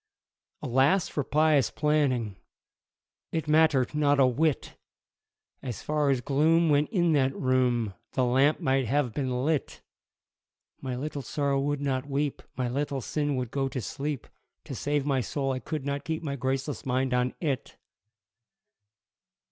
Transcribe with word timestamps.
Alas 0.63 1.07
for 1.07 1.23
pious 1.23 1.69
planning 1.69 2.35
It 3.31 3.47
mattered 3.47 3.93
not 3.93 4.19
a 4.19 4.25
whit! 4.25 4.75
As 5.61 5.83
far 5.83 6.09
as 6.09 6.21
gloom 6.21 6.69
went 6.69 6.89
in 6.89 7.13
that 7.13 7.35
room, 7.35 7.93
The 8.13 8.25
lamp 8.25 8.59
might 8.59 8.87
have 8.87 9.13
been 9.13 9.45
lit! 9.45 9.83
My 10.81 10.95
Little 10.95 11.21
Sorrow 11.21 11.59
would 11.61 11.81
not 11.81 12.09
weep, 12.09 12.41
My 12.57 12.67
Little 12.67 13.01
Sin 13.01 13.35
would 13.35 13.51
go 13.51 13.69
to 13.69 13.79
sleep 13.79 14.25
To 14.63 14.73
save 14.73 15.05
my 15.05 15.21
soul 15.21 15.51
I 15.51 15.59
could 15.59 15.85
not 15.85 16.03
keep 16.03 16.23
My 16.23 16.35
graceless 16.35 16.83
mind 16.83 17.13
on 17.13 17.35
it! 17.39 17.77